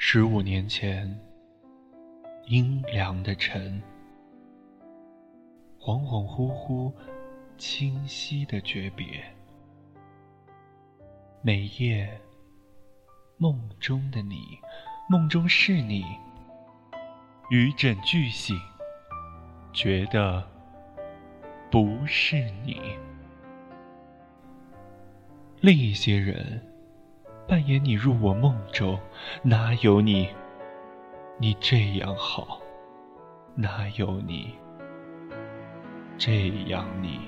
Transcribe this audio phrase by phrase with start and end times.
[0.00, 1.20] 十五年前，
[2.46, 3.82] 阴凉的晨，
[5.80, 6.92] 恍恍惚惚，
[7.56, 9.24] 清晰的诀别。
[11.40, 12.20] 每夜，
[13.36, 14.58] 梦中的你，
[15.08, 16.04] 梦中是你，
[17.50, 18.58] 与枕俱醒，
[19.72, 20.46] 觉得
[21.70, 22.80] 不是你。
[25.60, 26.62] 另一些人。
[27.48, 29.00] 扮演你入我梦中，
[29.42, 30.28] 哪有你？
[31.38, 32.60] 你这样好，
[33.54, 34.54] 哪有你？
[36.18, 37.20] 这样你？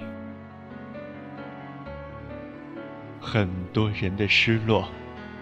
[3.21, 4.89] 很多人的失落，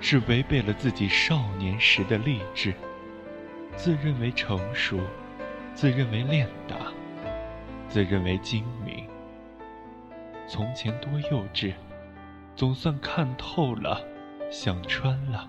[0.00, 2.74] 是违背了自己少年时的励志，
[3.74, 5.00] 自认为成熟，
[5.74, 6.76] 自认为练达，
[7.88, 9.06] 自认为精明。
[10.46, 11.72] 从前多幼稚，
[12.54, 14.00] 总算看透了。
[14.50, 15.46] 想穿了，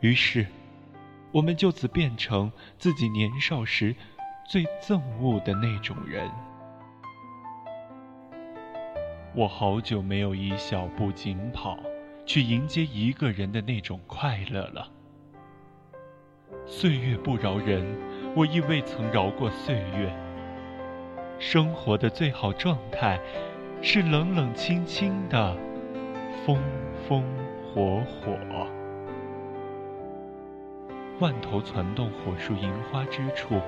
[0.00, 0.44] 于是，
[1.30, 3.94] 我们就此变成自己年少时
[4.44, 6.28] 最憎恶的那种人。
[9.36, 11.78] 我好久没有以小步紧跑
[12.24, 14.90] 去迎接一个人的那种快乐了。
[16.64, 17.84] 岁月不饶人，
[18.34, 20.10] 我亦未曾饶过岁月。
[21.38, 23.20] 生活的最好状态，
[23.82, 25.54] 是冷冷清清的，
[26.46, 26.58] 风
[27.06, 27.22] 风。
[27.74, 28.34] 火火，
[31.20, 33.60] 万头攒动火树银花之处，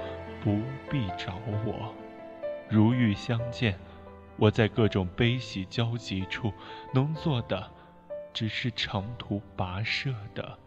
[0.43, 0.59] 不
[0.91, 1.35] 必找
[1.67, 1.95] 我。
[2.71, 3.79] 如遇相见，
[4.39, 6.53] 我在各种悲喜交集处，
[6.95, 7.71] 能做的，
[8.33, 10.59] 只是长途跋涉的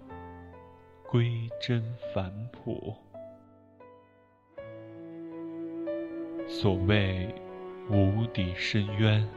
[1.09, 1.81] 归真
[2.13, 2.95] 返璞。
[6.47, 7.33] 所谓
[7.89, 9.27] 无底深渊，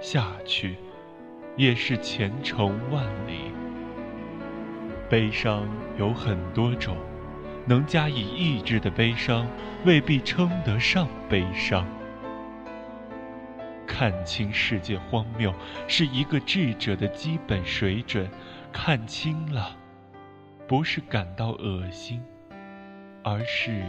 [0.00, 0.78] 下去。
[1.54, 3.52] 也是前程万里。
[5.10, 6.96] 悲伤有很多种，
[7.66, 9.46] 能加以抑制的悲伤，
[9.84, 11.86] 未必称得上悲伤。
[13.86, 15.54] 看清世界荒谬，
[15.86, 18.30] 是一个智者的基本水准。
[18.72, 19.76] 看清了，
[20.66, 22.22] 不是感到恶心，
[23.22, 23.84] 而是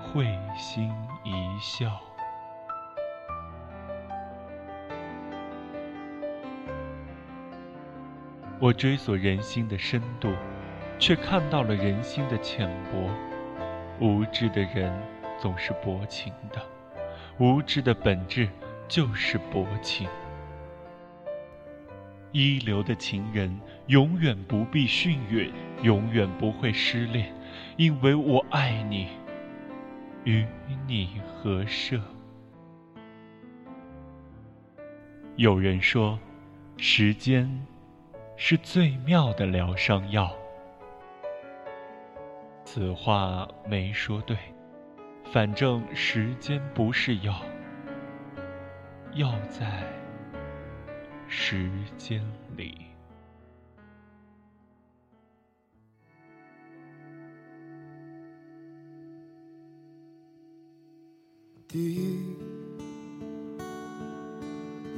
[0.00, 0.24] 会
[0.56, 0.90] 心
[1.22, 2.00] 一笑。
[8.58, 10.34] 我追索人心的深度，
[10.98, 13.08] 却看到了人心的浅薄。
[14.00, 14.92] 无知的人
[15.38, 16.60] 总是薄情的，
[17.38, 18.48] 无知的本质
[18.90, 20.06] 就是薄情。
[22.32, 25.50] 一流的情人永远不必幸运，
[25.82, 27.32] 永远不会失恋，
[27.78, 29.08] 因为我爱你，
[30.24, 30.44] 与
[30.86, 31.98] 你合舍。
[35.36, 36.18] 有人说，
[36.76, 37.48] 时间。
[38.42, 40.34] 是最妙的疗伤药。
[42.64, 44.34] 此话没说对，
[45.30, 47.34] 反正时间不是药，
[49.14, 49.84] 要在
[51.28, 51.68] 时
[51.98, 52.22] 间
[52.56, 52.78] 里。
[61.66, 62.18] 第一。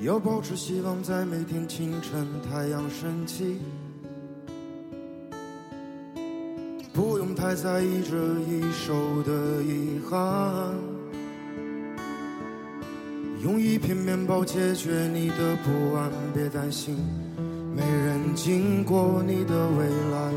[0.02, 3.60] 要保持希望，在每天清晨太阳升起，
[6.92, 10.74] 不用太在意这一手的遗憾，
[13.42, 16.96] 用一片面包解决你的不安别担心
[17.74, 20.32] 没人经过你的未来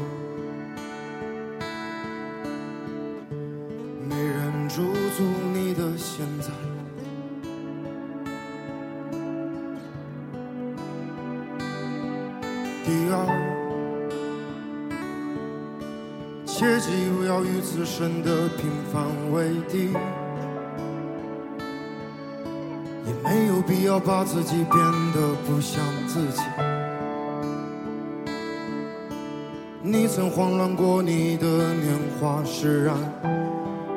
[4.09, 4.81] 没人驻
[5.15, 5.23] 足
[5.53, 6.49] 你的现在。
[12.83, 13.25] 第二
[16.45, 19.89] 切记不要与自身的平凡为敌。
[23.05, 24.77] 也没有必要把自己变
[25.13, 26.41] 得不像自己。
[29.81, 32.97] 你曾慌乱过你的年华，释然，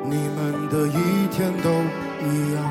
[0.05, 1.69] 你们的一天都
[2.23, 2.63] 一样。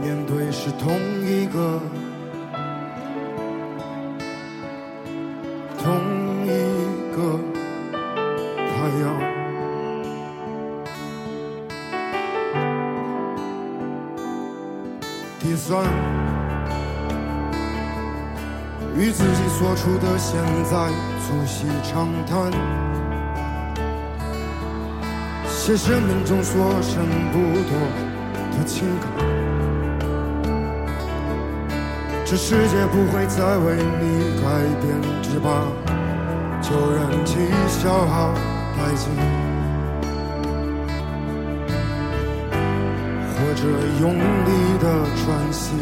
[0.00, 1.78] 面对是同一个，
[19.58, 20.88] 所处的现在
[21.20, 22.50] 促膝长谈，
[25.46, 27.38] 写生命中所剩不
[27.68, 27.78] 多
[28.50, 29.04] 的情感。
[32.24, 34.44] 这世界不会再为你改
[34.80, 34.84] 变，
[35.22, 35.48] 只把
[36.62, 37.36] 旧人气
[37.68, 38.32] 消耗
[38.74, 39.12] 殆尽，
[43.30, 43.62] 或者
[44.00, 44.84] 用力的
[45.14, 45.76] 喘息。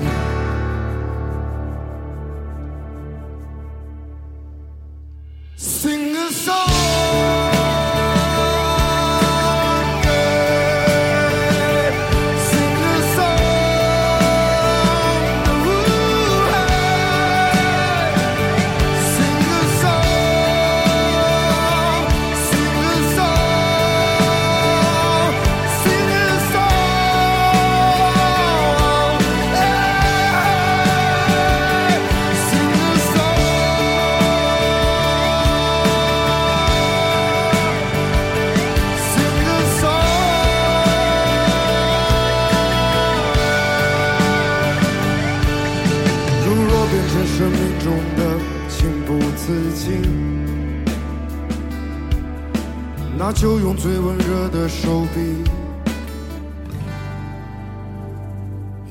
[53.33, 55.45] 就用最温热的手臂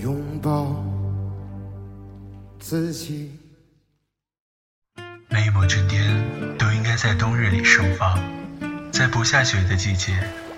[0.02, 0.76] 拥抱
[2.60, 3.38] 自己。
[5.30, 6.24] 每一抹春天
[6.58, 8.20] 都应该在冬日里盛放，
[8.92, 10.18] 在不下雪的季节，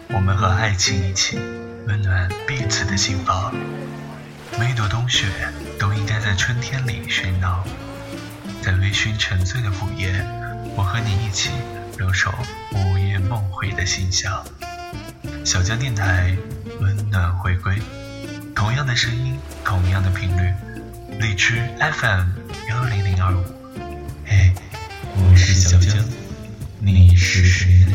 [0.09, 1.37] 我们和爱情一起
[1.87, 3.53] 温暖彼此的心房。
[4.59, 5.27] 每一朵冬雪
[5.79, 7.63] 都应该在春天里喧闹，
[8.61, 10.25] 在微醺沉醉的午夜，
[10.75, 11.49] 我和你一起
[12.01, 12.33] 留守
[12.71, 14.43] 午夜梦回的心象，
[15.45, 16.35] 小江电台
[16.79, 17.79] 温暖回归，
[18.55, 20.51] 同样的声音，同样的频率，
[21.19, 22.25] 荔枝 FM
[22.69, 23.43] 幺零零二五。
[24.25, 24.51] 嘿，
[25.15, 26.03] 我是小江，
[26.79, 27.85] 你是谁？